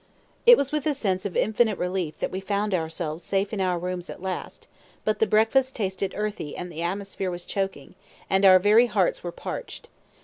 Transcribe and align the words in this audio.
It 0.47 0.57
was 0.57 0.71
with 0.71 0.87
a 0.87 0.95
sense 0.95 1.27
of 1.27 1.37
infinite 1.37 1.77
relief 1.77 2.17
that 2.21 2.31
we 2.31 2.39
found 2.39 2.73
ourselves 2.73 3.23
safe 3.23 3.53
in 3.53 3.61
our 3.61 3.77
rooms 3.77 4.09
at 4.09 4.19
last; 4.19 4.67
but 5.05 5.19
the 5.19 5.27
breakfast 5.27 5.75
tasted 5.75 6.15
earthy 6.17 6.57
and 6.57 6.71
the 6.71 6.81
atmosphere 6.81 7.29
was 7.29 7.45
choking, 7.45 7.93
and 8.27 8.43
our 8.43 8.57
very 8.57 8.87
hearts 8.87 9.23
were 9.23 9.31
parched. 9.31 9.89